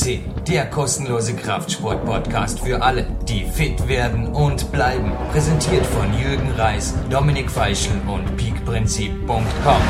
[0.00, 5.12] CC, der kostenlose Kraftsport-Podcast für alle, die fit werden und bleiben.
[5.30, 9.82] Präsentiert von Jürgen Reis, Dominik Feischl und peakprinzip.com.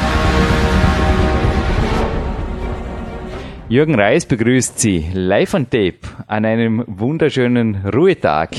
[3.69, 8.51] Jürgen Reis begrüßt Sie live on tape an einem wunderschönen Ruhetag.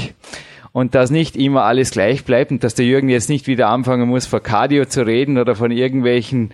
[0.72, 4.08] Und dass nicht immer alles gleich bleibt und dass der Jürgen jetzt nicht wieder anfangen
[4.08, 6.54] muss, von Cardio zu reden oder von irgendwelchen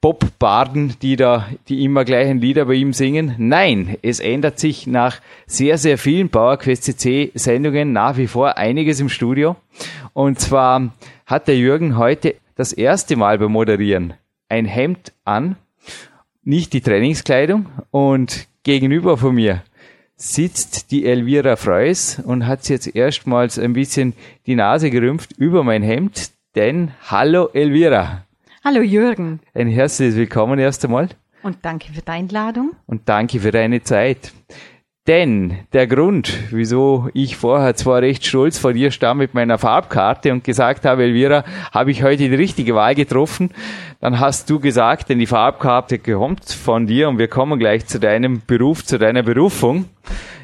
[0.00, 3.34] Pop-Barden, die da die immer gleichen Lieder bei ihm singen.
[3.38, 9.00] Nein, es ändert sich nach sehr, sehr vielen PowerQuest CC Sendungen nach wie vor einiges
[9.00, 9.56] im Studio.
[10.12, 10.92] Und zwar
[11.26, 14.14] hat der Jürgen heute das erste Mal beim Moderieren
[14.48, 15.56] ein Hemd an,
[16.42, 19.62] nicht die Trainingskleidung und gegenüber von mir
[20.16, 24.14] sitzt die Elvira Freus und hat jetzt erstmals ein bisschen
[24.46, 28.24] die Nase gerümpft über mein Hemd, denn hallo Elvira.
[28.64, 29.38] Hallo Jürgen.
[29.54, 31.10] Ein herzliches Willkommen erst einmal.
[31.44, 32.72] Und danke für deine Einladung.
[32.86, 34.32] Und danke für deine Zeit.
[35.08, 40.30] Denn der Grund, wieso ich vorher zwar recht stolz vor dir stand mit meiner Farbkarte
[40.30, 43.52] und gesagt habe, Elvira, habe ich heute die richtige Wahl getroffen,
[44.02, 47.98] dann hast du gesagt, denn die Farbkarte kommt von dir und wir kommen gleich zu
[47.98, 49.86] deinem Beruf, zu deiner Berufung.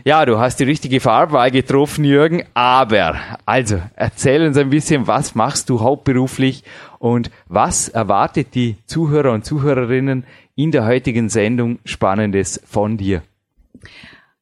[0.03, 5.35] Ja, du hast die richtige Farbwahl getroffen, Jürgen, aber, also, erzähl uns ein bisschen, was
[5.35, 6.65] machst du hauptberuflich
[6.99, 13.21] und was erwartet die Zuhörer und Zuhörerinnen in der heutigen Sendung Spannendes von dir?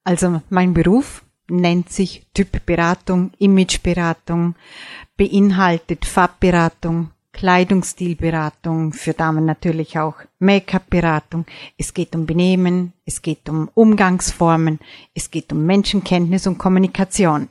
[0.04, 4.54] Also, mein Beruf nennt sich Typberatung, Imageberatung,
[5.16, 11.46] beinhaltet Farbberatung, Kleidungsstilberatung, für Damen natürlich auch Make-up-Beratung.
[11.78, 14.78] Es geht um Benehmen, es geht um Umgangsformen,
[15.14, 17.48] es geht um Menschenkenntnis und Kommunikation.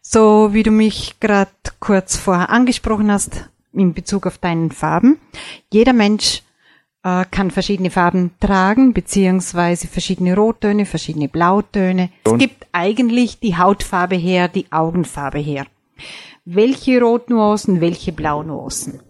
[0.00, 5.18] So wie du mich gerade kurz vorher angesprochen hast in Bezug auf deinen Farben.
[5.70, 6.42] Jeder Mensch
[7.06, 12.10] äh, kann verschiedene Farben tragen, beziehungsweise verschiedene Rottöne, verschiedene Blautöne.
[12.24, 12.34] Und?
[12.34, 15.66] Es gibt eigentlich die Hautfarbe her, die Augenfarbe her
[16.46, 19.00] welche Rotnuancen, welche Blaunuancen.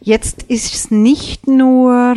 [0.00, 2.16] Jetzt ist es nicht nur,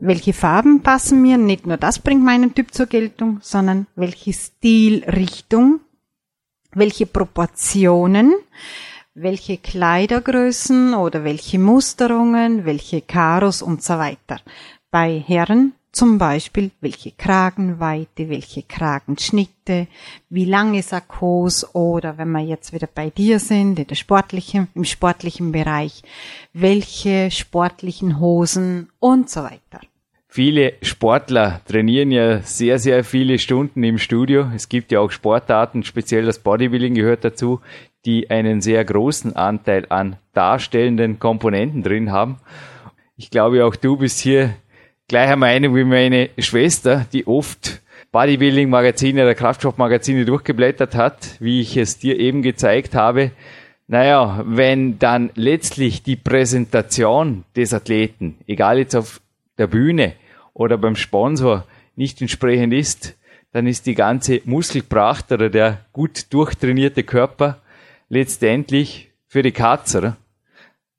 [0.00, 5.80] welche Farben passen mir, nicht nur das bringt meinen Typ zur Geltung, sondern welche Stilrichtung,
[6.72, 8.34] welche Proportionen,
[9.20, 14.40] welche Kleidergrößen oder welche Musterungen, welche Karos und so weiter.
[14.90, 19.88] Bei Herren zum Beispiel, welche Kragenweite, welche Kragenschnitte,
[20.28, 24.84] wie lange Sakkos oder wenn wir jetzt wieder bei dir sind, in der sportlichen, im
[24.84, 26.02] sportlichen Bereich,
[26.52, 29.80] welche sportlichen Hosen und so weiter.
[30.30, 34.46] Viele Sportler trainieren ja sehr, sehr viele Stunden im Studio.
[34.54, 37.60] Es gibt ja auch Sportarten, speziell das Bodybuilding gehört dazu,
[38.08, 42.38] die einen sehr großen Anteil an darstellenden Komponenten drin haben.
[43.18, 44.54] Ich glaube, auch du bist hier
[45.08, 51.98] gleicher Meinung wie meine Schwester, die oft Bodybuilding-Magazine oder Kraftstoff-Magazine durchgeblättert hat, wie ich es
[51.98, 53.32] dir eben gezeigt habe.
[53.88, 59.20] Naja, wenn dann letztlich die Präsentation des Athleten, egal jetzt auf
[59.58, 60.14] der Bühne
[60.54, 63.18] oder beim Sponsor, nicht entsprechend ist,
[63.52, 67.60] dann ist die ganze Muskelpracht oder der gut durchtrainierte Körper
[68.08, 70.16] letztendlich für die Katze.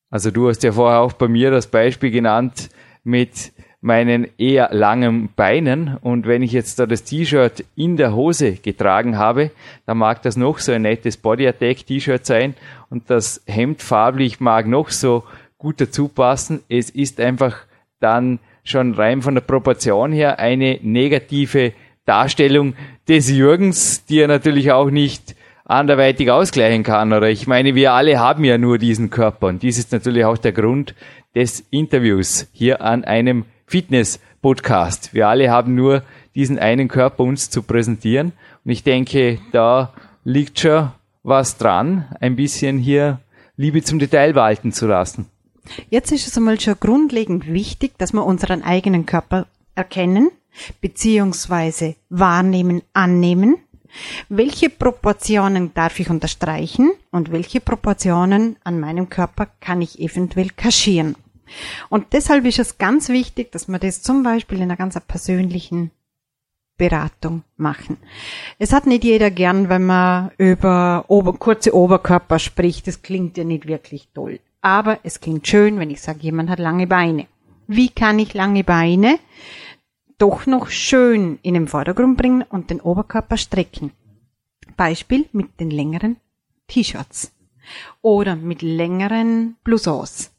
[0.10, 2.70] Also du hast ja vorher auch bei mir das Beispiel genannt
[3.04, 8.54] mit meinen eher langen Beinen und wenn ich jetzt da das T-Shirt in der Hose
[8.54, 9.52] getragen habe,
[9.86, 12.56] dann mag das noch so ein nettes Body Attack T-Shirt sein
[12.90, 15.24] und das Hemd farblich mag noch so
[15.58, 16.62] gut dazu passen.
[16.68, 17.56] Es ist einfach
[18.02, 21.74] dann schon rein von der Proportion her eine negative
[22.06, 22.74] Darstellung
[23.08, 25.36] des Jürgens, die er natürlich auch nicht
[25.70, 27.14] anderweitig ausgleichen kann.
[27.14, 30.38] Oder ich meine, wir alle haben ja nur diesen Körper und dies ist natürlich auch
[30.38, 30.96] der Grund
[31.36, 35.14] des Interviews hier an einem Fitness-Podcast.
[35.14, 36.04] Wir alle haben nur
[36.36, 38.34] diesen einen Körper uns zu präsentieren.
[38.66, 39.94] Und ich denke, da
[40.24, 40.92] liegt schon
[41.24, 43.20] was dran, ein bisschen hier
[43.56, 45.28] Liebe zum Detail walten zu lassen.
[45.90, 49.46] Jetzt ist es einmal schon grundlegend wichtig, dass wir unseren eigenen Körper
[49.76, 50.32] erkennen,
[50.82, 53.58] beziehungsweise wahrnehmen, annehmen.
[54.30, 61.16] Welche Proportionen darf ich unterstreichen und welche Proportionen an meinem Körper kann ich eventuell kaschieren?
[61.90, 65.92] Und deshalb ist es ganz wichtig, dass wir das zum Beispiel in einer ganz persönlichen
[66.78, 67.98] Beratung machen.
[68.58, 72.88] Es hat nicht jeder gern, wenn man über Ober kurze Oberkörper spricht.
[72.88, 74.40] Das klingt ja nicht wirklich toll.
[74.62, 77.28] Aber es klingt schön, wenn ich sage, jemand hat lange Beine.
[77.68, 79.20] Wie kann ich lange Beine
[80.20, 83.92] doch noch schön in den Vordergrund bringen und den Oberkörper strecken?
[84.78, 86.18] Beispiel mit den längeren
[86.68, 87.34] T-Shirts
[88.02, 90.32] oder mit längeren Blousons.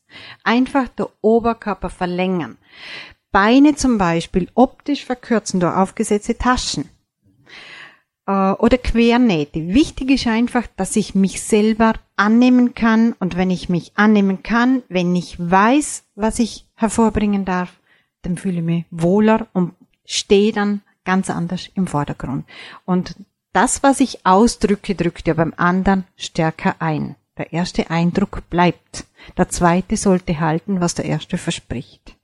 [0.45, 2.57] Einfach der Oberkörper verlängern.
[3.33, 6.89] Beine zum Beispiel optisch verkürzen durch aufgesetzte Taschen.
[8.27, 9.69] äh, oder Quernähte.
[9.69, 14.83] Wichtig ist einfach, dass ich mich selber annehmen kann und wenn ich mich annehmen kann,
[14.89, 17.80] wenn ich weiß, was ich hervorbringen darf,
[18.23, 19.75] dann fühle ich mich wohler und
[20.05, 22.45] stehe dann ganz anders im Vordergrund.
[22.85, 23.17] Und
[23.53, 27.17] das, was ich ausdrücke, drückt ja beim anderen stärker ein.
[27.37, 29.07] Der erste Eindruck bleibt.
[29.37, 32.17] Der zweite sollte halten, was der erste verspricht.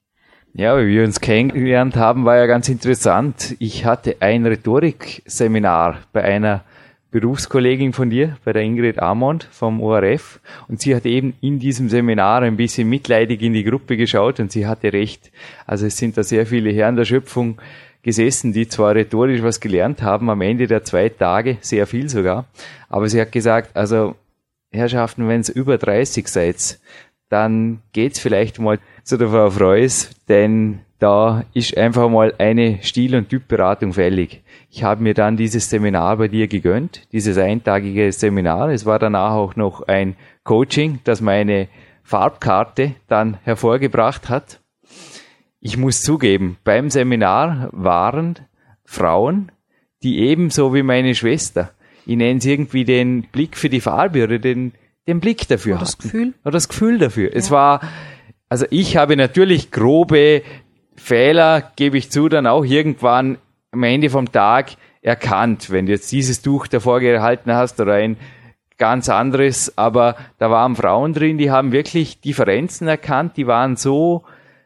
[0.53, 3.57] Ja, wie wir uns kennengelernt haben, war ja ganz interessant.
[3.59, 6.65] Ich hatte ein Rhetorikseminar bei einer
[7.11, 10.41] Berufskollegin von dir, bei der Ingrid Amond vom ORF.
[10.69, 14.53] Und sie hat eben in diesem Seminar ein bisschen mitleidig in die Gruppe geschaut und
[14.53, 15.31] sie hatte recht.
[15.67, 17.59] Also es sind da sehr viele Herren der Schöpfung
[18.07, 22.45] gesessen, die zwar rhetorisch was gelernt haben, am Ende der zwei Tage, sehr viel sogar,
[22.89, 24.15] aber sie hat gesagt, also
[24.71, 26.79] Herrschaften, wenn es über 30 seid,
[27.29, 33.17] dann geht's vielleicht mal zu der Frau Freus, denn da ist einfach mal eine Stil-
[33.17, 34.43] und Typberatung fällig.
[34.71, 38.69] Ich habe mir dann dieses Seminar bei dir gegönnt, dieses eintagige Seminar.
[38.69, 41.69] Es war danach auch noch ein Coaching, das meine
[42.03, 44.61] Farbkarte dann hervorgebracht hat
[45.67, 48.39] ich muss zugeben, beim Seminar waren
[48.85, 49.51] Frauen,
[50.05, 51.73] die ebenso wie meine Schwester,
[52.07, 54.75] ich nenne es irgendwie den Blick für die Farbe oder den,
[55.09, 56.35] den Blick dafür oder das Gefühl.
[56.45, 57.31] Oder das Gefühl dafür.
[57.31, 57.35] Ja.
[57.35, 57.81] Es war,
[58.49, 60.43] also ich habe natürlich grobe
[60.97, 63.39] Fehler, gebe ich zu, dann auch irgendwann
[63.73, 64.73] am Ende vom Tag
[65.03, 68.17] erkannt, wenn du jetzt dieses Tuch davor gehalten hast oder ein
[68.79, 74.25] ganz anderes, aber da waren Frauen drin, die haben wirklich Differenzen erkannt, die waren so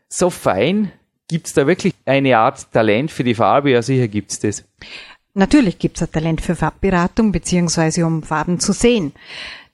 [0.09, 0.93] so fein.
[1.29, 3.71] Gibt es da wirklich eine Art Talent für die Farbe?
[3.71, 4.65] Ja, sicher gibt es das.
[5.33, 9.13] Natürlich gibt es ein Talent für Farbberatung, beziehungsweise um Farben zu sehen.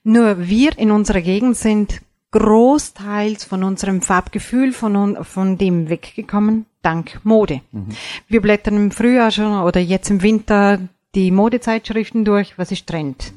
[0.05, 2.03] Nur wir in unserer Gegend sind
[2.39, 7.63] großteils von unserem Farbgefühl von, von dem weggekommen, dank Mode.
[7.73, 7.89] Mhm.
[8.29, 10.81] Wir blättern im Frühjahr schon oder jetzt im Winter
[11.15, 13.33] die Modezeitschriften durch, was ist Trend.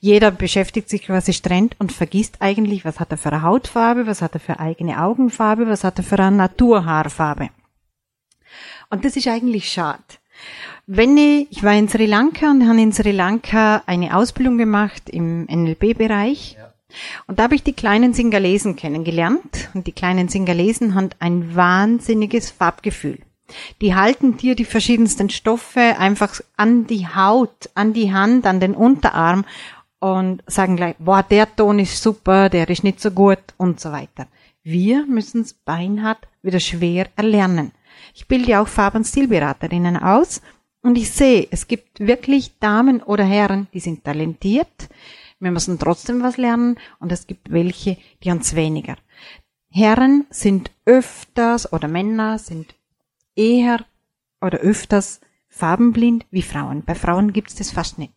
[0.00, 4.06] Jeder beschäftigt sich, was ist Trend und vergisst eigentlich, was hat er für eine Hautfarbe,
[4.06, 7.48] was hat er für eigene Augenfarbe, was hat er für eine Naturhaarfarbe.
[8.90, 10.02] Und das ist eigentlich schade.
[10.86, 15.08] Wenn ich, ich war in Sri Lanka und habe in Sri Lanka eine Ausbildung gemacht
[15.08, 16.56] im NLP-Bereich.
[16.58, 16.73] Ja.
[17.26, 19.70] Und da habe ich die kleinen Singalesen kennengelernt.
[19.74, 23.18] Und die kleinen Singalesen haben ein wahnsinniges Farbgefühl.
[23.80, 28.74] Die halten dir die verschiedensten Stoffe einfach an die Haut, an die Hand, an den
[28.74, 29.44] Unterarm
[30.00, 33.92] und sagen gleich, boah, der Ton ist super, der ist nicht so gut und so
[33.92, 34.26] weiter.
[34.62, 37.72] Wir müssen es beinhart wieder schwer erlernen.
[38.14, 40.40] Ich bilde auch Farb- und Stilberaterinnen aus
[40.82, 44.88] und ich sehe, es gibt wirklich Damen oder Herren, die sind talentiert.
[45.44, 48.96] Wir müssen trotzdem was lernen und es gibt welche, die uns weniger.
[49.70, 52.74] Herren sind öfters oder Männer sind
[53.36, 53.84] eher
[54.40, 56.82] oder öfters farbenblind wie Frauen.
[56.86, 58.14] Bei Frauen gibt es das fast nicht.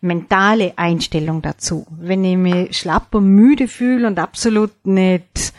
[0.00, 1.86] mentale Einstellung dazu.
[1.90, 5.52] Wenn ich mich schlapp und müde fühle und absolut nicht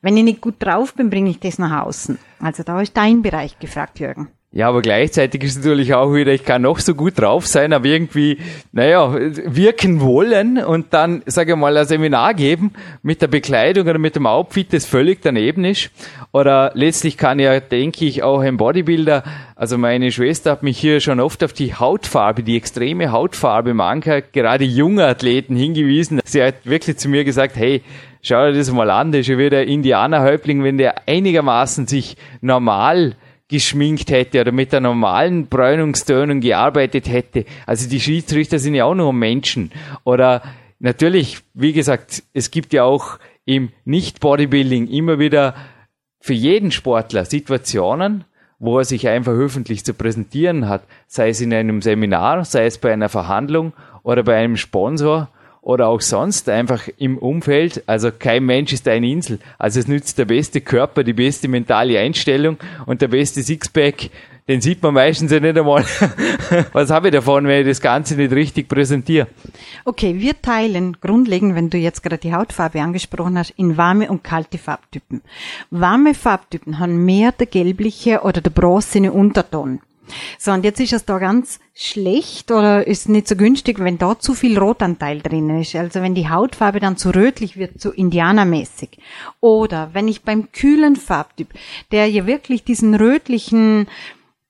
[0.00, 2.18] wenn ich nicht gut drauf bin, bringe ich das nach außen.
[2.40, 4.28] Also da ist dein Bereich gefragt, Jürgen.
[4.50, 7.84] Ja, aber gleichzeitig ist natürlich auch wieder, ich kann noch so gut drauf sein, aber
[7.84, 8.38] irgendwie,
[8.72, 13.98] naja, wirken wollen und dann, sage ich mal, ein Seminar geben mit der Bekleidung oder
[13.98, 15.90] mit dem Outfit, das völlig daneben ist.
[16.32, 19.22] Oder letztlich kann ja, denke ich, auch ein Bodybuilder,
[19.54, 24.22] also meine Schwester hat mich hier schon oft auf die Hautfarbe, die extreme Hautfarbe mancher,
[24.22, 26.20] gerade junger Athleten hingewiesen.
[26.24, 27.82] Sie hat wirklich zu mir gesagt, hey,
[28.28, 33.16] schau dir das mal an, das ist ja wieder Indianerhäuptling, wenn der einigermaßen sich normal
[33.48, 37.46] geschminkt hätte oder mit der normalen Bräunungstönung gearbeitet hätte.
[37.64, 39.72] Also die Schiedsrichter sind ja auch nur Menschen.
[40.04, 40.42] Oder
[40.78, 45.54] natürlich, wie gesagt, es gibt ja auch im Nicht-Bodybuilding immer wieder
[46.20, 48.24] für jeden Sportler Situationen,
[48.58, 52.76] wo er sich einfach öffentlich zu präsentieren hat, sei es in einem Seminar, sei es
[52.76, 55.30] bei einer Verhandlung oder bei einem Sponsor
[55.60, 57.82] oder auch sonst einfach im Umfeld.
[57.86, 59.38] Also kein Mensch ist eine Insel.
[59.58, 64.10] Also es nützt der beste Körper, die beste mentale Einstellung und der beste Sixpack.
[64.48, 65.84] Den sieht man meistens ja nicht einmal.
[66.72, 69.26] Was habe ich davon, wenn ich das Ganze nicht richtig präsentiere?
[69.84, 74.24] Okay, wir teilen grundlegend, wenn du jetzt gerade die Hautfarbe angesprochen hast, in warme und
[74.24, 75.20] kalte Farbtypen.
[75.70, 79.80] Warme Farbtypen haben mehr der gelbliche oder der bronzene Unterton.
[80.38, 84.18] So, und jetzt ist es da ganz schlecht oder ist nicht so günstig, wenn da
[84.18, 85.74] zu viel Rotanteil drin ist.
[85.76, 88.98] Also wenn die Hautfarbe dann zu rötlich wird, zu indianermäßig.
[89.40, 91.48] Oder wenn ich beim kühlen Farbtyp,
[91.92, 93.86] der ja wirklich diesen rötlichen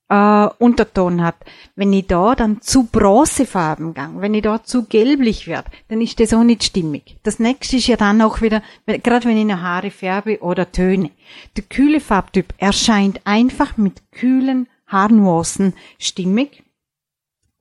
[0.09, 1.37] äh, Unterton hat,
[1.77, 6.19] wenn ich da dann zu bronzefarben gang, wenn ich da zu gelblich werde, dann ist
[6.21, 7.17] das auch nicht stimmig.
[7.23, 11.11] Das nächste ist ja dann auch wieder, gerade wenn ich eine Haare färbe oder Töne.
[11.57, 16.65] Der kühle Farbtyp erscheint einfach mit kühlen Haarnuancen stimmig.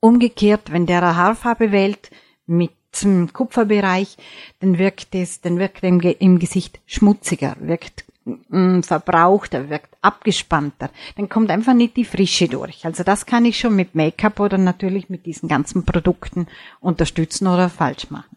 [0.00, 2.10] Umgekehrt, wenn der eine Haarfarbe wählt
[2.46, 4.16] mit dem Kupferbereich,
[4.60, 10.90] dann wirkt es, dann wirkt er im, im Gesicht schmutziger, wirkt mm, verbrauchter, wirkt abgespannter.
[11.16, 12.84] Dann kommt einfach nicht die Frische durch.
[12.84, 16.46] Also das kann ich schon mit Make-up oder natürlich mit diesen ganzen Produkten
[16.80, 18.36] unterstützen oder falsch machen.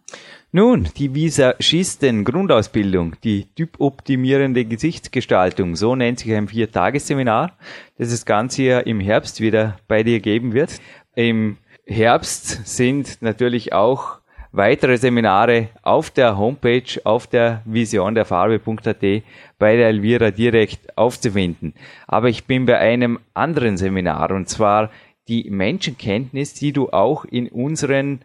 [0.54, 7.54] Nun, die Visagisten Grundausbildung, die typoptimierende Gesichtsgestaltung, so nennt sich ein Viertagesseminar,
[7.98, 10.82] das das Ganze ja im Herbst wieder bei dir geben wird.
[11.16, 11.56] Im
[11.86, 14.20] Herbst sind natürlich auch
[14.52, 19.24] weitere Seminare auf der Homepage, auf der Vision der Farbe.at
[19.58, 21.76] bei der Elvira direkt aufzufinden.
[22.08, 24.92] Aber ich bin bei einem anderen Seminar und zwar
[25.30, 28.20] die Menschenkenntnis, die du auch in unseren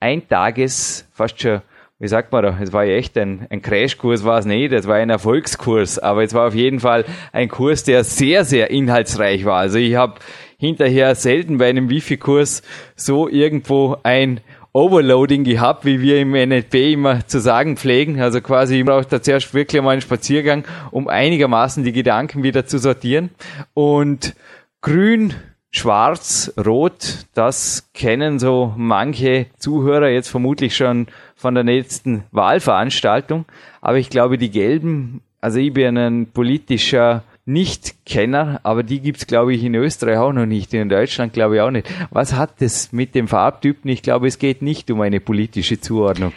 [0.00, 1.60] Eintages, fast schon,
[1.98, 4.86] wie sagt man da, es war ja echt ein, ein Crashkurs, war es nicht, es
[4.86, 9.44] war ein Erfolgskurs, aber es war auf jeden Fall ein Kurs, der sehr, sehr inhaltsreich
[9.44, 9.58] war.
[9.58, 10.20] Also ich habe
[10.58, 12.62] hinterher selten bei einem Wifi-Kurs
[12.94, 14.40] so irgendwo ein
[14.72, 18.20] Overloading gehabt, wie wir im NLP immer zu sagen pflegen.
[18.20, 22.66] Also quasi, ich brauche da zuerst wirklich mal einen Spaziergang, um einigermaßen die Gedanken wieder
[22.66, 23.30] zu sortieren.
[23.74, 24.36] Und
[24.80, 25.34] grün,
[25.70, 33.44] Schwarz, Rot, das kennen so manche Zuhörer jetzt vermutlich schon von der letzten Wahlveranstaltung.
[33.80, 39.54] Aber ich glaube, die Gelben, also ich bin ein politischer Nicht-Kenner, aber die gibt's glaube
[39.54, 41.86] ich, in Österreich auch noch nicht, in Deutschland glaube ich auch nicht.
[42.10, 43.90] Was hat das mit dem Farbtypen?
[43.90, 46.32] Ich glaube, es geht nicht um eine politische Zuordnung.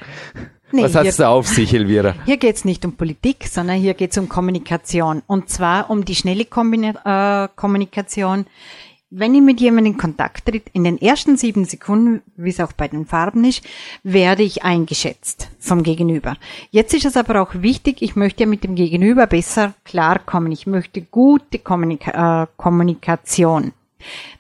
[0.73, 2.15] Nee, Was hat's da auf sich, Elvira?
[2.25, 5.21] Hier geht's nicht um Politik, sondern hier geht's um Kommunikation.
[5.27, 8.45] Und zwar um die schnelle Kombina äh, Kommunikation
[9.11, 12.71] wenn ich mit jemandem in Kontakt tritt, in den ersten sieben Sekunden, wie es auch
[12.71, 13.61] bei den Farben ist,
[14.03, 16.37] werde ich eingeschätzt vom Gegenüber.
[16.71, 20.53] Jetzt ist es aber auch wichtig, ich möchte ja mit dem Gegenüber besser klarkommen.
[20.53, 23.73] Ich möchte gute Kommunika äh, Kommunikation.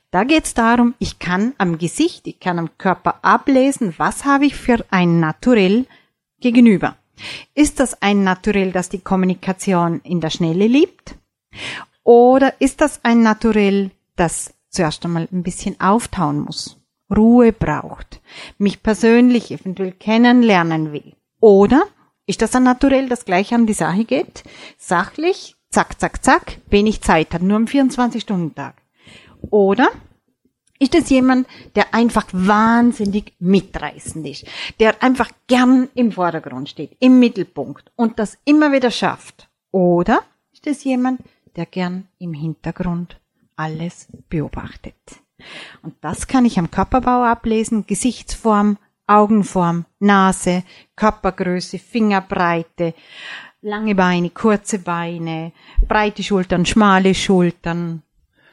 [0.09, 4.45] Da geht es darum, ich kann am Gesicht, ich kann am Körper ablesen, was habe
[4.45, 5.85] ich für ein Naturell
[6.39, 6.95] gegenüber.
[7.53, 11.15] Ist das ein Naturell, das die Kommunikation in der Schnelle liebt?
[12.03, 16.77] Oder ist das ein Naturell, das zuerst einmal ein bisschen auftauen muss,
[17.15, 18.21] Ruhe braucht,
[18.57, 21.13] mich persönlich eventuell kennenlernen will.
[21.39, 21.83] Oder
[22.25, 24.43] ist das ein Naturell, das gleich an die Sache geht?
[24.77, 28.75] Sachlich, zack, zack, zack, wenig Zeit hat, nur am 24-Stunden-Tag.
[29.49, 29.89] Oder
[30.79, 34.45] ist es jemand, der einfach wahnsinnig mitreißend ist,
[34.79, 39.47] der einfach gern im Vordergrund steht, im Mittelpunkt und das immer wieder schafft?
[39.71, 40.23] Oder
[40.53, 41.21] ist es jemand,
[41.55, 43.20] der gern im Hintergrund
[43.61, 44.95] alles beobachtet.
[45.81, 48.77] Und das kann ich am Körperbau ablesen, Gesichtsform,
[49.07, 50.63] Augenform, Nase,
[50.95, 52.93] Körpergröße, Fingerbreite,
[53.61, 55.51] lange Beine, kurze Beine,
[55.87, 58.03] breite Schultern, schmale Schultern,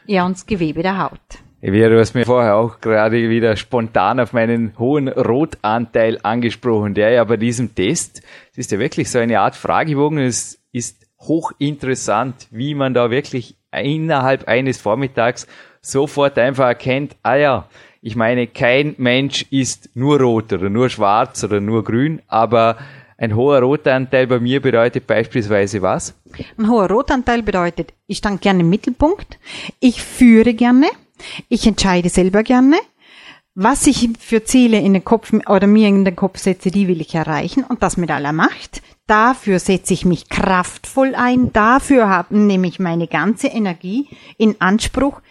[0.07, 1.21] ja, und das Gewebe der Haut.
[1.61, 7.25] Du hast mir vorher auch gerade wieder spontan auf meinen hohen Rotanteil angesprochen, der ja
[7.25, 8.23] bei diesem Test,
[8.53, 13.58] es ist ja wirklich so eine Art Fragebogen, es ist hochinteressant, wie man da wirklich
[13.72, 15.46] innerhalb eines Vormittags
[15.80, 17.68] sofort einfach erkennt, ah ja,
[18.00, 22.78] ich meine, kein Mensch ist nur rot oder nur schwarz oder nur grün, aber
[23.16, 26.14] ein hoher Rotanteil bei mir bedeutet beispielsweise was?
[26.56, 29.38] Ein hoher Rotanteil bedeutet, ich stand gerne im Mittelpunkt,
[29.80, 30.87] ich führe gerne,
[31.48, 32.76] ich entscheide selber gerne,
[33.56, 37.00] was ich für Ziele in den Kopf oder mir in den Kopf setze, die will
[37.00, 38.82] ich erreichen und das mit aller Macht.
[39.09, 45.23] Dafür setze ich mich kraftvoll ein, dafür nehme ich meine ganze Energie in Anspruch.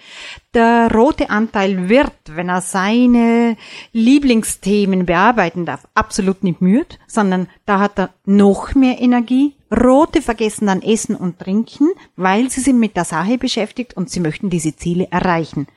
[0.56, 3.56] Der rote Anteil wird, wenn er seine
[3.94, 9.54] Lieblingsthemen bearbeiten darf, absolut nicht müde, sondern da hat er noch mehr Energie.
[9.72, 14.22] Rote vergessen dann Essen und Trinken, weil sie sind mit der Sache beschäftigt und sie
[14.22, 15.68] möchten diese Ziele erreichen.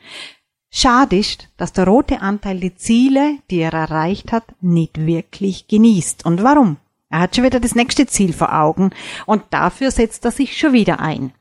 [0.70, 6.24] Schade ist, dass der rote Anteil die Ziele, die er erreicht hat, nicht wirklich genießt.
[6.24, 6.78] Und warum?
[7.10, 8.90] Er hat schon wieder das nächste Ziel vor Augen
[9.26, 11.32] und dafür setzt er sich schon wieder ein.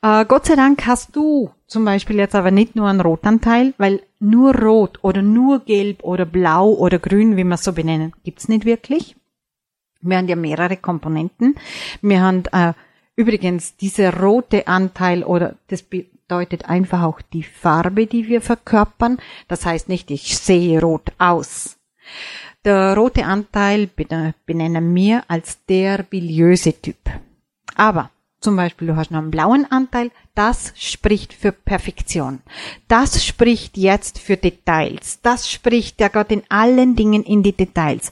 [0.00, 4.02] Äh, Gott sei Dank hast du zum Beispiel jetzt aber nicht nur einen Rotanteil, weil
[4.20, 8.48] nur Rot oder nur Gelb oder Blau oder Grün, wie wir es so benennen, gibt's
[8.48, 9.16] nicht wirklich.
[10.00, 11.56] Wir haben ja mehrere Komponenten.
[12.00, 12.72] Wir haben äh,
[13.16, 19.18] übrigens dieser rote Anteil oder das bedeutet einfach auch die Farbe, die wir verkörpern.
[19.48, 21.78] Das heißt nicht, ich sehe rot aus.
[22.66, 23.88] Der rote Anteil
[24.44, 26.96] benennen wir als der biliöse Typ.
[27.76, 32.40] Aber zum Beispiel, du hast noch einen blauen Anteil, das spricht für Perfektion.
[32.88, 35.20] Das spricht jetzt für Details.
[35.22, 38.10] Das spricht ja Gott in allen Dingen in die Details.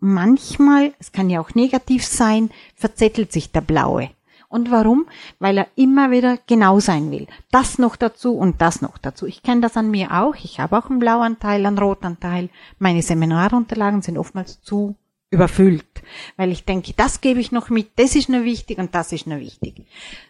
[0.00, 4.10] Manchmal, es kann ja auch negativ sein, verzettelt sich der blaue.
[4.50, 5.06] Und warum?
[5.38, 7.28] Weil er immer wieder genau sein will.
[7.52, 9.26] Das noch dazu und das noch dazu.
[9.26, 10.34] Ich kenne das an mir auch.
[10.34, 12.50] Ich habe auch einen blauen Teil, einen roten Teil.
[12.80, 14.96] Meine Seminarunterlagen sind oftmals zu
[15.30, 16.02] überfüllt,
[16.36, 19.28] weil ich denke, das gebe ich noch mit, das ist nur wichtig und das ist
[19.28, 19.86] nur wichtig.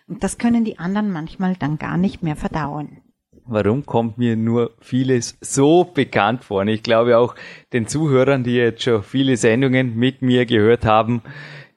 [0.06, 2.98] Und das können die anderen manchmal dann gar nicht mehr verdauen.
[3.46, 6.60] Warum kommt mir nur vieles so bekannt vor?
[6.60, 7.34] Und ich glaube auch
[7.72, 11.22] den Zuhörern, die jetzt schon viele Sendungen mit mir gehört haben,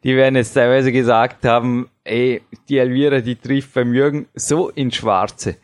[0.04, 4.96] die werden jetzt teilweise gesagt haben, ey, die Elvira, die trifft beim Jürgen so ins
[4.96, 5.56] Schwarze.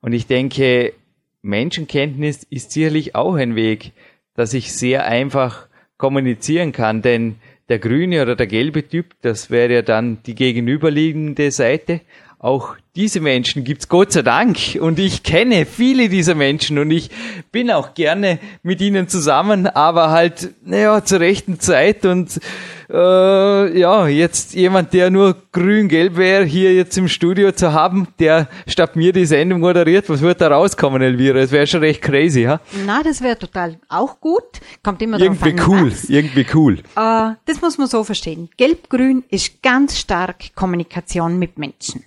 [0.00, 0.92] Und ich denke,
[1.42, 3.92] Menschenkenntnis ist sicherlich auch ein Weg,
[4.34, 7.36] dass ich sehr einfach kommunizieren kann, denn
[7.68, 12.00] der grüne oder der gelbe Typ, das wäre ja dann die gegenüberliegende Seite.
[12.46, 17.10] Auch diese Menschen gibt's Gott sei Dank und ich kenne viele dieser Menschen und ich
[17.50, 22.38] bin auch gerne mit ihnen zusammen, aber halt, naja, zur rechten Zeit und
[22.88, 28.46] äh, ja, jetzt jemand, der nur grün-gelb wäre, hier jetzt im Studio zu haben, der
[28.68, 31.40] statt mir die Sendung moderiert, was wird da rauskommen, Elvira?
[31.40, 32.60] Das wäre schon recht crazy, ha?
[32.86, 34.44] Na, das wäre total auch gut.
[34.84, 36.04] Kommt immer Irgendwie drauf an, cool, was.
[36.08, 36.78] irgendwie cool.
[36.94, 38.50] Äh, das muss man so verstehen.
[38.56, 42.04] Gelb-grün ist ganz stark Kommunikation mit Menschen.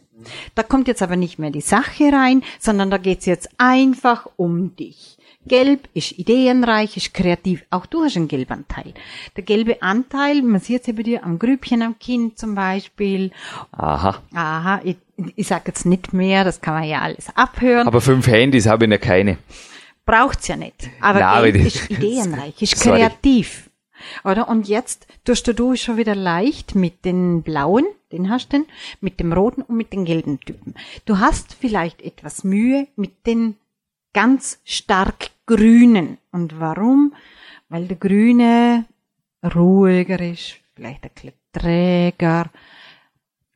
[0.56, 4.76] Da kommt jetzt aber nicht mehr die Sache rein, sondern da geht's jetzt einfach um
[4.76, 5.18] dich.
[5.48, 7.64] Gelb ist ideenreich, ist kreativ.
[7.70, 8.94] Auch du hast einen gelben Anteil.
[9.36, 13.32] Der gelbe Anteil, man sieht es ja bei dir am Grübchen am Kinn zum Beispiel.
[13.72, 14.22] Aha.
[14.34, 14.98] Aha, ich,
[15.36, 17.88] ich sage jetzt nicht mehr, das kann man ja alles abhören.
[17.88, 19.38] Aber fünf Handys habe ich noch keine.
[20.06, 20.90] Braucht's ja nicht.
[21.02, 23.70] Aber Nein, Gelb ist ideenreich, ist kreativ.
[24.24, 24.50] Oder?
[24.50, 28.66] Und jetzt tust du schon wieder leicht mit den blauen, den hast du,
[29.02, 30.76] mit dem roten und mit den gelben Typen.
[31.06, 33.56] Du hast vielleicht etwas Mühe mit den
[34.14, 36.18] ganz stark grünen.
[36.32, 37.14] Und warum?
[37.70, 38.86] Weil der Grüne
[39.56, 42.50] ruhiger ist, vielleicht ein bisschen träger.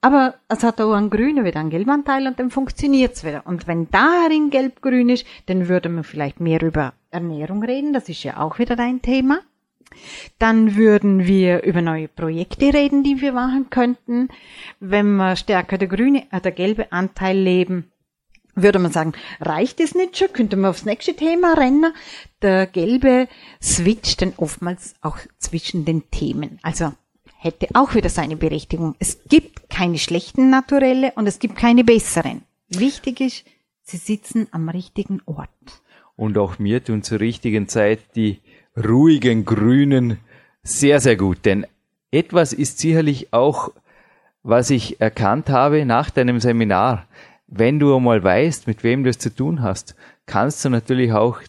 [0.01, 3.47] Aber es hat auch einen grünen wieder einen gelben Teil und dann funktioniert's wieder.
[3.47, 7.93] Und wenn darin gelb-grün ist, dann würde man vielleicht mehr über Ernährung reden.
[7.93, 9.39] Das ist ja auch wieder dein Thema.
[10.39, 14.29] Dann würden wir über neue Projekte reden, die wir machen könnten.
[14.79, 17.91] Wenn wir stärker der grüne, äh, der gelbe Anteil leben,
[18.55, 20.31] würde man sagen, reicht es nicht schon?
[20.31, 21.93] Könnte man aufs nächste Thema rennen?
[22.41, 23.27] Der gelbe
[23.61, 26.59] switcht dann oftmals auch zwischen den Themen.
[26.61, 26.93] Also
[27.43, 28.95] hätte auch wieder seine Berechtigung.
[28.99, 32.43] Es gibt keine schlechten Naturelle und es gibt keine besseren.
[32.69, 33.45] Wichtig ist,
[33.81, 35.49] sie sitzen am richtigen Ort.
[36.15, 38.39] Und auch mir tun zur richtigen Zeit die
[38.77, 40.19] ruhigen Grünen
[40.63, 41.45] sehr, sehr gut.
[41.45, 41.65] Denn
[42.11, 43.71] etwas ist sicherlich auch,
[44.43, 47.07] was ich erkannt habe nach deinem Seminar
[47.55, 51.39] wenn du einmal weißt, mit wem du es zu tun hast, kannst du natürlich auch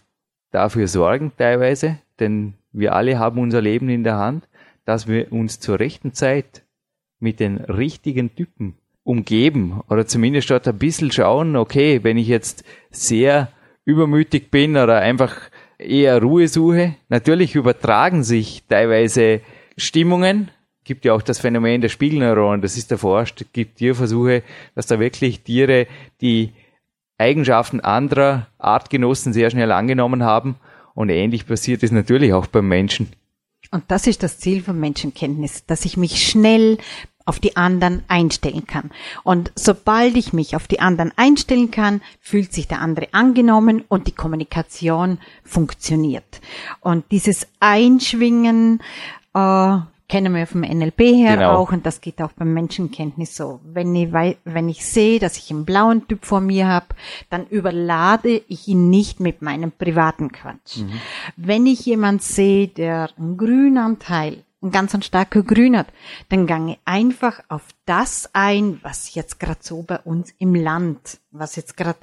[0.51, 4.47] dafür sorgen, teilweise, denn wir alle haben unser Leben in der Hand,
[4.85, 6.63] dass wir uns zur rechten Zeit
[7.19, 12.63] mit den richtigen Typen umgeben oder zumindest dort ein bisschen schauen, okay, wenn ich jetzt
[12.91, 13.49] sehr
[13.83, 15.35] übermütig bin oder einfach
[15.77, 19.41] eher Ruhe suche, natürlich übertragen sich teilweise
[19.77, 20.49] Stimmungen,
[20.83, 24.43] gibt ja auch das Phänomen der Spiegelneuronen, das ist erforscht, gibt Tierversuche,
[24.75, 25.87] dass da wirklich Tiere,
[26.21, 26.53] die
[27.17, 30.55] Eigenschaften anderer Artgenossen sehr schnell angenommen haben.
[30.93, 33.09] Und ähnlich passiert es natürlich auch beim Menschen.
[33.71, 36.77] Und das ist das Ziel von Menschenkenntnis, dass ich mich schnell
[37.25, 38.91] auf die anderen einstellen kann.
[39.23, 44.07] Und sobald ich mich auf die anderen einstellen kann, fühlt sich der andere angenommen und
[44.07, 46.41] die Kommunikation funktioniert.
[46.81, 48.81] Und dieses Einschwingen
[49.33, 51.55] äh, kennen wir vom NLP her genau.
[51.55, 53.59] auch und das geht auch beim Menschenkenntnis so.
[53.63, 56.87] Wenn ich, wenn ich sehe, dass ich einen blauen Typ vor mir habe,
[57.29, 60.77] dann überlade ich ihn nicht mit meinem privaten Quatsch.
[60.77, 60.91] Mhm.
[61.35, 65.87] Wenn ich jemand sehe, der einen grünen Anteil ein ganz ein starker Grün hat,
[66.29, 71.55] dann gange einfach auf das ein, was jetzt gerade so bei uns im Land, was
[71.55, 71.99] jetzt gerade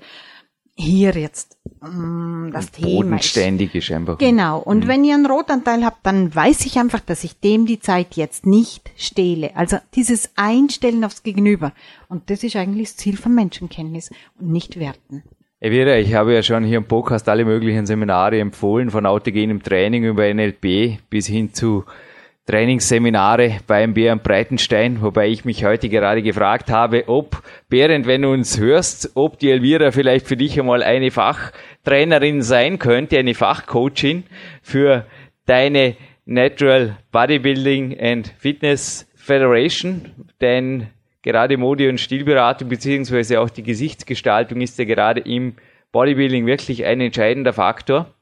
[0.75, 3.37] hier jetzt ähm, das Thema ist.
[3.37, 4.19] ist einfach.
[4.19, 4.59] Genau.
[4.59, 4.89] Und mhm.
[4.89, 8.47] wenn ihr einen Rotanteil habt, dann weiß ich einfach, dass ich dem die Zeit jetzt
[8.47, 9.55] nicht stehle.
[9.55, 11.73] Also dieses Einstellen aufs Gegenüber.
[12.09, 15.23] Und das ist eigentlich das Ziel von Menschenkenntnis und nicht werten.
[15.61, 20.05] Evira, ich habe ja schon hier im Podcast alle möglichen Seminare empfohlen, von autogenem Training
[20.05, 21.85] über NLP bis hin zu
[22.47, 28.33] Trainingsseminare beim Bernd Breitenstein, wobei ich mich heute gerade gefragt habe, ob, Berend, wenn du
[28.33, 34.25] uns hörst, ob die Elvira vielleicht für dich einmal eine Fachtrainerin sein könnte, eine Fachcoachin
[34.61, 35.07] für
[35.47, 40.89] deine Natural Bodybuilding and Fitness Federation, denn
[41.23, 45.55] gerade Mode- und Stilberatung beziehungsweise auch die Gesichtsgestaltung ist ja gerade im
[45.93, 48.13] Bodybuilding wirklich ein entscheidender Faktor.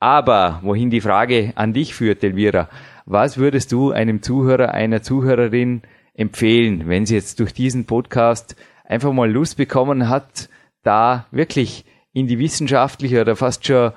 [0.00, 2.68] Aber wohin die Frage an dich führt, Elvira,
[3.08, 5.80] was würdest du einem Zuhörer, einer Zuhörerin
[6.12, 10.50] empfehlen, wenn sie jetzt durch diesen Podcast einfach mal Lust bekommen hat,
[10.82, 13.92] da wirklich in die wissenschaftliche oder fast schon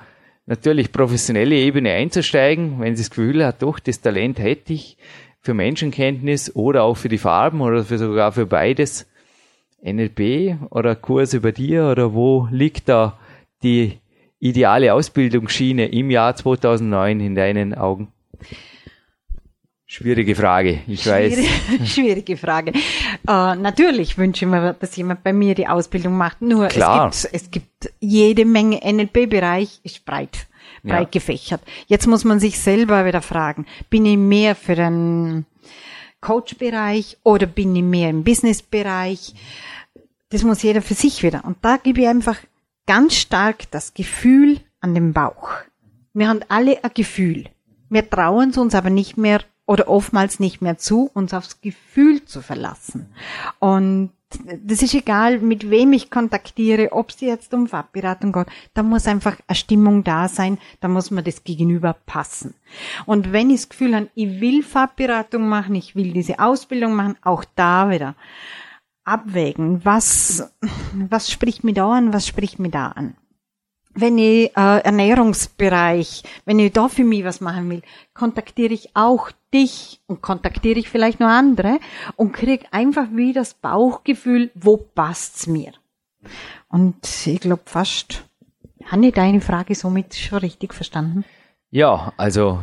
[0.46, 4.96] natürlich professionelle Ebene einzusteigen, wenn sie das Gefühl hat, doch, das Talent hätte ich
[5.40, 9.08] für Menschenkenntnis oder auch für die Farben oder für sogar für beides.
[9.84, 13.18] NLP oder Kurse bei dir oder wo liegt da
[13.62, 13.98] die
[14.38, 18.08] ideale Ausbildungsschiene im Jahr 2009 in deinen Augen?
[19.92, 21.90] Schwierige Frage, ich Schwierige, weiß.
[21.92, 22.72] Schwierige Frage.
[22.72, 26.40] Äh, natürlich wünsche ich mir, dass jemand bei mir die Ausbildung macht.
[26.40, 27.10] Nur Klar.
[27.10, 30.46] Es, gibt, es gibt jede Menge NLP-Bereich, ist breit,
[30.82, 31.20] breit ja.
[31.20, 31.60] gefächert.
[31.88, 35.44] Jetzt muss man sich selber wieder fragen, bin ich mehr für den
[36.22, 39.34] Coach-Bereich oder bin ich mehr im Business-Bereich?
[40.30, 41.44] Das muss jeder für sich wieder.
[41.44, 42.38] Und da gebe ich einfach
[42.86, 45.50] ganz stark das Gefühl an den Bauch.
[46.14, 47.50] Wir haben alle ein Gefühl.
[47.90, 52.24] Wir trauen es uns aber nicht mehr oder oftmals nicht mehr zu, uns aufs Gefühl
[52.24, 53.06] zu verlassen.
[53.58, 54.10] Und
[54.64, 59.06] das ist egal, mit wem ich kontaktiere, ob es jetzt um Farbberatung geht, da muss
[59.06, 62.54] einfach eine Stimmung da sein, da muss man das Gegenüber passen.
[63.06, 67.16] Und wenn ich das Gefühl habe, ich will Farbberatung machen, ich will diese Ausbildung machen,
[67.22, 68.14] auch da wieder
[69.04, 70.52] abwägen, was,
[70.92, 73.14] was spricht mir da an, was spricht mir da an
[73.94, 77.82] wenn ich äh, Ernährungsbereich, wenn ich da für mich was machen will,
[78.14, 81.78] kontaktiere ich auch dich und kontaktiere ich vielleicht noch andere
[82.16, 85.72] und krieg einfach wie das Bauchgefühl, wo passt's mir?
[86.68, 88.24] Und ich glaube fast,
[88.86, 91.24] habe ich deine Frage somit schon richtig verstanden?
[91.70, 92.60] Ja, also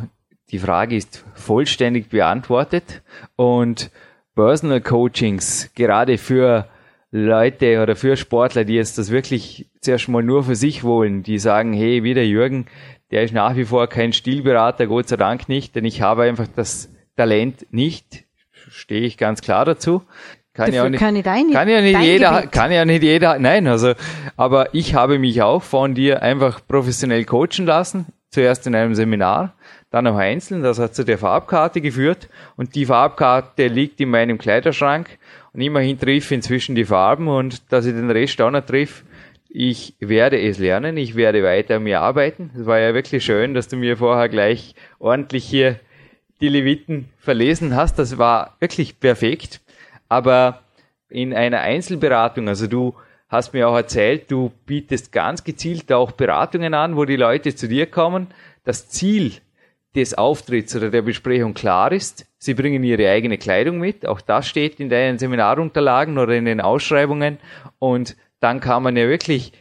[0.52, 3.02] die Frage ist vollständig beantwortet
[3.36, 3.92] und
[4.36, 6.68] Personal Coachings gerade für
[7.12, 11.40] Leute oder für Sportler, die jetzt das wirklich zuerst mal nur für sich wollen, die
[11.40, 12.68] sagen, hey, wie der Jürgen,
[13.12, 16.48] der ist nach wie vor kein Stilberater, Gott sei Dank nicht, denn ich habe einfach
[16.56, 18.26] das Talent nicht,
[18.70, 20.04] stehe ich ganz klar dazu.
[20.54, 22.52] Kann ja, nicht, kann, deine, kann ja nicht jeder, Gebiet.
[22.52, 23.94] kann ja nicht jeder, nein, also,
[24.36, 29.54] aber ich habe mich auch von dir einfach professionell coachen lassen, zuerst in einem Seminar,
[29.90, 34.38] dann auch einzeln, das hat zu der Farbkarte geführt und die Farbkarte liegt in meinem
[34.38, 35.18] Kleiderschrank
[35.54, 39.04] und immerhin triff inzwischen die Farben und dass ich den Rest auch noch triff,
[39.50, 42.52] ich werde es lernen, ich werde weiter an mir arbeiten.
[42.56, 45.80] Es war ja wirklich schön, dass du mir vorher gleich ordentlich hier
[46.40, 47.98] die Leviten verlesen hast.
[47.98, 49.60] Das war wirklich perfekt.
[50.08, 50.62] Aber
[51.10, 52.94] in einer Einzelberatung, also du
[53.28, 57.68] hast mir auch erzählt, du bietest ganz gezielt auch Beratungen an, wo die Leute zu
[57.68, 58.28] dir kommen.
[58.64, 59.34] Das Ziel
[60.00, 62.26] des Auftritts oder der Besprechung klar ist.
[62.38, 64.06] Sie bringen ihre eigene Kleidung mit.
[64.06, 67.38] Auch das steht in deinen Seminarunterlagen oder in den Ausschreibungen.
[67.80, 69.52] Und dann kann man ja wirklich,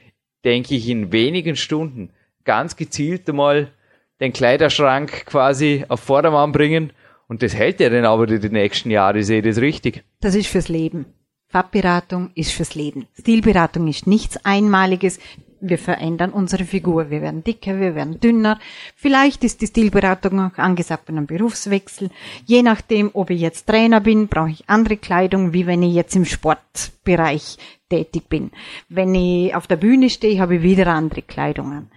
[0.44, 2.10] denke ich, in wenigen Stunden
[2.44, 3.72] ganz gezielt einmal
[4.20, 6.92] den Kleiderschrank quasi auf Vordermann bringen.
[7.26, 9.22] Und das hält ja dann aber die nächsten Jahre.
[9.22, 10.04] Sehe ich das richtig?
[10.20, 11.06] Das ist fürs Leben.
[11.48, 13.06] Farbberatung ist fürs Leben.
[13.18, 15.18] Stilberatung ist nichts Einmaliges
[15.60, 17.10] wir verändern unsere Figur.
[17.10, 18.58] Wir werden dicker, wir werden dünner.
[18.94, 22.10] Vielleicht ist die Stilberatung auch angesagt bei einem Berufswechsel.
[22.46, 26.16] Je nachdem, ob ich jetzt Trainer bin, brauche ich andere Kleidung, wie wenn ich jetzt
[26.16, 28.50] im Sportbereich tätig bin.
[28.88, 31.90] Wenn ich auf der Bühne stehe, habe ich wieder andere Kleidung an.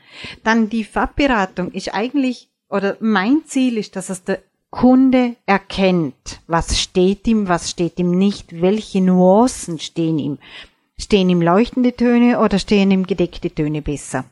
[0.44, 6.80] Dann die Farbberatung ist eigentlich, oder mein Ziel ist, dass es der Kunde erkennt, was
[6.80, 10.38] steht ihm, was steht ihm nicht, welche Nuancen stehen ihm.
[11.02, 14.24] Stehen ihm leuchtende Töne oder stehen ihm gedeckte Töne besser?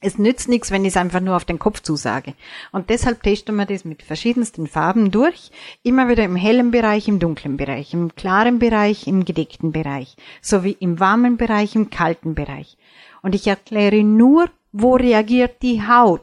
[0.00, 2.34] Es nützt nichts, wenn ich es einfach nur auf den Kopf zusage.
[2.70, 5.50] Und deshalb testen wir das mit verschiedensten Farben durch.
[5.82, 10.76] Immer wieder im hellen Bereich, im dunklen Bereich, im klaren Bereich, im gedeckten Bereich, sowie
[10.78, 12.78] im warmen Bereich, im kalten Bereich.
[13.22, 16.22] Und ich erkläre nur, wo reagiert die Haut.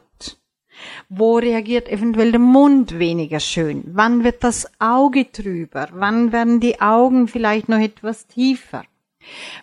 [1.10, 3.84] Wo reagiert eventuell der Mund weniger schön?
[3.92, 5.88] Wann wird das Auge trüber?
[5.92, 8.82] Wann werden die Augen vielleicht noch etwas tiefer?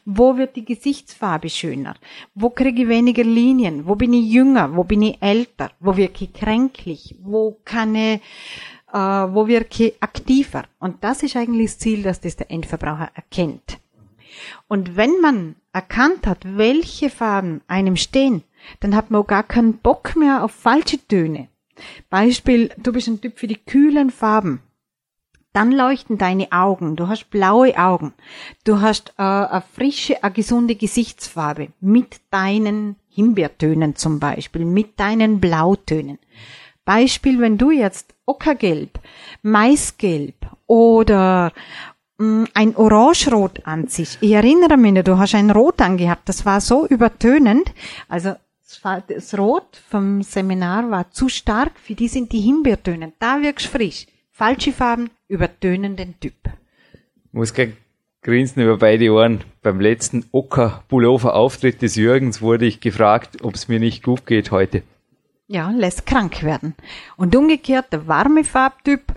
[0.05, 1.95] Wo wird die Gesichtsfarbe schöner?
[2.33, 3.85] Wo kriege ich weniger Linien?
[3.87, 4.75] Wo bin ich jünger?
[4.75, 5.71] Wo bin ich älter?
[5.79, 7.15] Wo wirke ich kränklich?
[7.21, 8.21] Wo kann ich,
[8.93, 10.65] äh, wo wirke ich aktiver?
[10.79, 13.79] Und das ist eigentlich das Ziel, dass das der Endverbraucher erkennt.
[14.67, 18.43] Und wenn man erkannt hat, welche Farben einem stehen,
[18.79, 21.47] dann hat man auch gar keinen Bock mehr auf falsche Töne.
[22.09, 24.61] Beispiel, du bist ein Typ für die kühlen Farben
[25.55, 26.95] dann leuchten deine Augen.
[26.95, 28.13] Du hast blaue Augen.
[28.65, 35.39] Du hast äh, eine frische, eine gesunde Gesichtsfarbe mit deinen Himbeertönen zum Beispiel, mit deinen
[35.39, 36.19] Blautönen.
[36.83, 38.99] Beispiel, wenn du jetzt Ockergelb,
[39.43, 40.35] Maisgelb
[40.67, 41.53] oder
[42.17, 44.17] mh, mm, ein Orangerot anziehst.
[44.21, 47.73] Ich erinnere mich, du hast ein Rot angehabt, das war so übertönend.
[48.09, 48.35] Also
[49.07, 53.13] das Rot vom Seminar war zu stark, für die sind die Himbeertönen.
[53.19, 54.05] Da wirkst frisch.
[54.31, 56.35] Falsche Farben, übertönenden Typ.
[57.25, 57.73] Ich muss gleich
[58.21, 59.43] grinsen über beide Ohren.
[59.61, 64.81] Beim letzten Ocker-Pullover-Auftritt des Jürgens wurde ich gefragt, ob es mir nicht gut geht heute.
[65.47, 66.73] Ja, lässt krank werden.
[67.17, 69.13] Und umgekehrt, der warme Farbtyp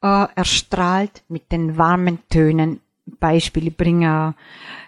[0.00, 2.80] äh, erstrahlt mit den warmen Tönen.
[3.18, 4.34] Beispiele bringe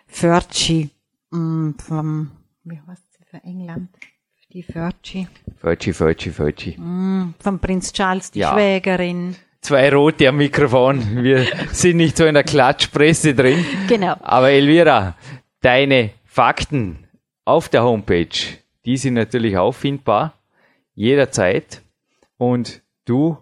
[0.06, 0.90] Ferci
[1.32, 2.30] mm, vom,
[2.62, 3.88] wie heißt sie für England?
[4.52, 5.26] Die Ferci.
[5.56, 6.78] Ferci, Ferci, Ferci.
[6.78, 8.52] Mm, von Prinz Charles, die ja.
[8.52, 9.34] Schwägerin
[9.64, 11.24] zwei Rote am Mikrofon.
[11.24, 13.64] Wir sind nicht so in der Klatschpresse drin.
[13.88, 14.14] Genau.
[14.20, 15.16] Aber Elvira,
[15.62, 17.07] deine Fakten
[17.46, 18.29] auf der Homepage,
[18.85, 20.35] die sind natürlich auffindbar.
[20.94, 21.81] Jederzeit.
[22.37, 23.38] Und du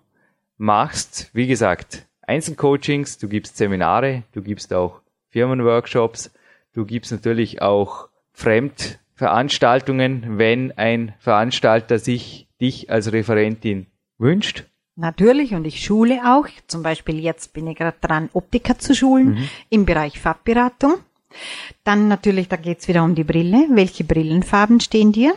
[0.58, 6.30] machst, wie gesagt, Einzelcoachings, du gibst Seminare, du gibst auch Firmenworkshops,
[6.72, 14.66] du gibst natürlich auch Fremdveranstaltungen, wenn ein Veranstalter sich dich als Referentin wünscht.
[14.94, 16.46] Natürlich, und ich schule auch.
[16.66, 19.48] Zum Beispiel jetzt bin ich gerade dran, Optiker zu schulen mhm.
[19.70, 20.96] im Bereich Farbberatung.
[21.84, 23.66] Dann natürlich, da geht's wieder um die Brille.
[23.70, 25.34] Welche Brillenfarben stehen dir?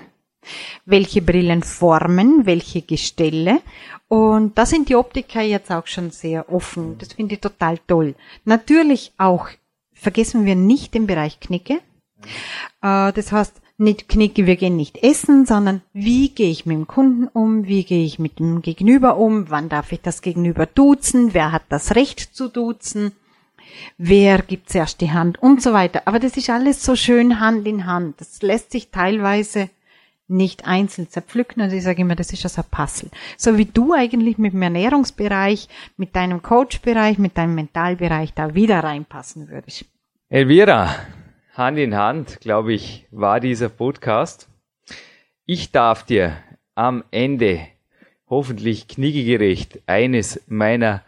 [0.86, 2.46] Welche Brillenformen?
[2.46, 3.62] Welche Gestelle?
[4.08, 6.98] Und da sind die Optiker jetzt auch schon sehr offen.
[7.00, 8.16] Das finde ich total toll.
[8.44, 9.48] Natürlich auch,
[9.94, 11.80] vergessen wir nicht den Bereich Knicke.
[12.82, 16.88] Äh, das heißt, nicht Knicke, wir gehen nicht essen, sondern wie gehe ich mit dem
[16.88, 21.34] Kunden um, wie gehe ich mit dem Gegenüber um, wann darf ich das Gegenüber duzen,
[21.34, 23.12] wer hat das Recht zu duzen,
[23.98, 26.04] wer gibt zuerst die Hand und so weiter.
[26.06, 28.22] Aber das ist alles so schön Hand in Hand.
[28.22, 29.70] Das lässt sich teilweise
[30.28, 33.12] nicht einzeln zerpflücken und ich sage immer, das ist ja so ein Puzzle.
[33.38, 38.80] So wie du eigentlich mit dem Ernährungsbereich, mit deinem Coachbereich, mit deinem Mentalbereich da wieder
[38.80, 39.86] reinpassen würdest.
[40.30, 40.96] Elvira,
[41.56, 44.50] Hand in Hand, glaube ich, war dieser Podcast.
[45.46, 46.34] Ich darf dir
[46.76, 47.62] am Ende
[48.30, 51.02] hoffentlich kniegerecht eines meiner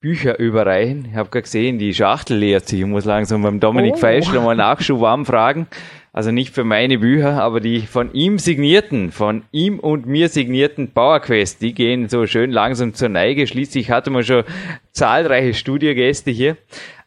[0.00, 1.08] Bücher überreichen.
[1.10, 2.80] Ich habe gerade gesehen, die Schachtel leert sich.
[2.80, 3.98] Ich muss langsam beim Dominik oh.
[3.98, 5.66] Feischl mal Nachschub anfragen.
[6.14, 10.92] Also nicht für meine Bücher, aber die von ihm signierten, von ihm und mir signierten
[10.92, 13.46] Powerquest, die gehen so schön langsam zur Neige.
[13.46, 14.44] Schließlich hatte man schon
[14.92, 16.56] zahlreiche Studiogäste hier.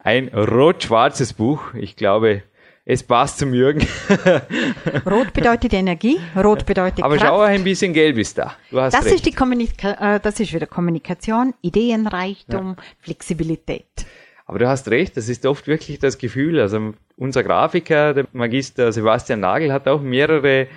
[0.04, 1.74] Ein rot-schwarzes Buch.
[1.74, 2.44] Ich glaube,
[2.86, 3.86] es passt zum Jürgen.
[5.06, 7.30] Rot bedeutet Energie, rot bedeutet Aber Kraft.
[7.30, 8.56] schau, ein bisschen gelb ist da.
[8.70, 9.16] Du hast das recht.
[9.16, 12.84] ist die Kommunika äh, das ist wieder Kommunikation, Ideenreichtum, ja.
[13.00, 14.06] Flexibilität.
[14.46, 16.60] Aber du hast recht, das ist oft wirklich das Gefühl.
[16.60, 20.68] Also unser Grafiker, der Magister Sebastian Nagel, hat auch mehrere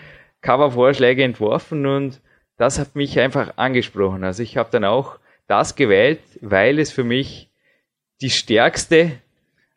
[0.40, 2.22] Covervorschläge entworfen und
[2.56, 4.24] das hat mich einfach angesprochen.
[4.24, 7.50] Also ich habe dann auch das gewählt, weil es für mich
[8.22, 9.12] die stärkste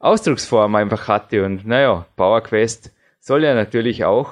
[0.01, 1.45] Ausdrucksform einfach hatte.
[1.45, 4.31] Und naja, Power Quest soll ja natürlich auch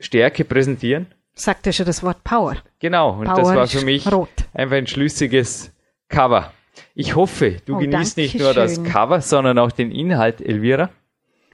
[0.00, 1.06] Stärke präsentieren.
[1.34, 2.56] Sagt ja schon das Wort Power.
[2.80, 4.28] Genau, und Power das war für mich rot.
[4.52, 5.72] einfach ein schlüssiges
[6.08, 6.52] Cover.
[6.94, 8.56] Ich hoffe, du oh, genießt nicht nur schön.
[8.56, 10.90] das Cover, sondern auch den Inhalt, Elvira.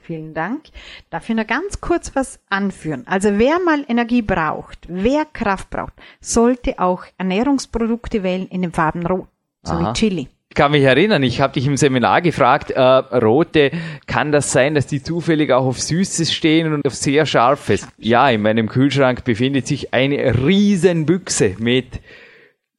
[0.01, 0.63] Vielen Dank.
[1.11, 3.03] Darf ich noch ganz kurz was anführen?
[3.05, 9.05] Also wer mal Energie braucht, wer Kraft braucht, sollte auch Ernährungsprodukte wählen in den Farben
[9.05, 9.27] Rot,
[9.61, 9.89] so Aha.
[9.89, 10.27] wie Chili.
[10.51, 13.69] Ich kann mich erinnern, ich habe dich im Seminar gefragt, äh, rote,
[14.07, 17.87] kann das sein, dass die zufällig auch auf Süßes stehen und auf sehr Scharfes?
[17.99, 22.01] Ja, in meinem Kühlschrank befindet sich eine Riesenbüchse mit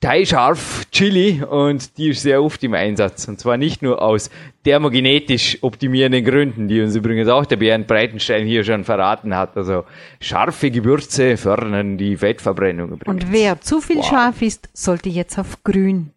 [0.01, 3.29] Thai-Scharf Chili und die ist sehr oft im Einsatz.
[3.29, 4.31] Und zwar nicht nur aus
[4.65, 9.57] thermogenetisch optimierenden Gründen, die uns übrigens auch der Bernd Breitenstein hier schon verraten hat.
[9.57, 9.85] Also
[10.21, 12.93] scharfe Gewürze fördern die Fettverbrennung.
[12.93, 13.09] Übrigens.
[13.09, 14.09] Und wer zu viel wow.
[14.09, 16.11] scharf ist, sollte jetzt auf grün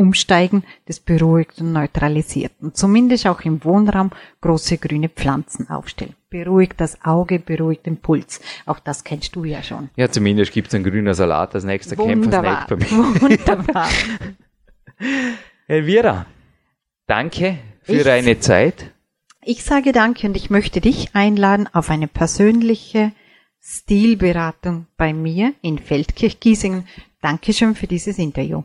[0.00, 2.52] umsteigen, das beruhigt und neutralisiert.
[2.60, 4.10] Und zumindest auch im Wohnraum
[4.40, 6.14] große grüne Pflanzen aufstellen.
[6.30, 8.40] Beruhigt das Auge, beruhigt den Puls.
[8.64, 9.90] Auch das kennst du ja schon.
[9.96, 12.90] Ja, zumindest gibt es einen grünen Salat als nächster Kämpfersnack bei mir.
[13.20, 13.88] Wunderbar.
[15.68, 16.26] Elvira,
[17.06, 18.92] danke für ich, deine Zeit.
[19.42, 23.12] Ich sage danke und ich möchte dich einladen auf eine persönliche
[23.60, 26.86] Stilberatung bei mir in Feldkirch-Giesingen.
[27.20, 28.62] Dankeschön für dieses Interview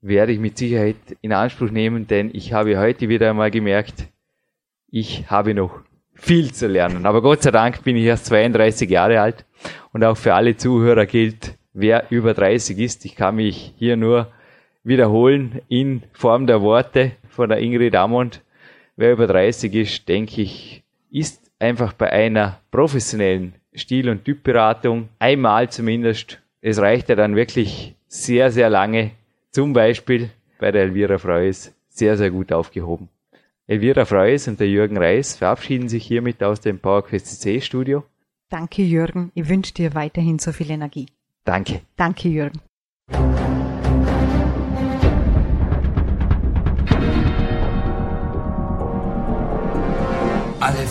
[0.00, 4.08] werde ich mit Sicherheit in Anspruch nehmen, denn ich habe heute wieder einmal gemerkt,
[4.90, 5.80] ich habe noch
[6.14, 7.06] viel zu lernen.
[7.06, 9.44] Aber Gott sei Dank bin ich erst 32 Jahre alt
[9.92, 14.32] und auch für alle Zuhörer gilt, wer über 30 ist, ich kann mich hier nur
[14.82, 18.42] wiederholen in Form der Worte von der Ingrid Amond.
[18.96, 25.68] Wer über 30 ist, denke ich, ist einfach bei einer professionellen Stil- und Typberatung einmal
[25.68, 26.40] zumindest.
[26.62, 29.10] Es reicht ja dann wirklich sehr, sehr lange
[29.56, 33.08] zum Beispiel bei der Elvira Freuß sehr, sehr gut aufgehoben.
[33.66, 38.04] Elvira Freuß und der Jürgen Reis verabschieden sich hiermit aus dem PowerQuest CC Studio.
[38.50, 41.06] Danke Jürgen, ich wünsche dir weiterhin so viel Energie.
[41.44, 41.80] Danke.
[41.96, 42.60] Danke Jürgen.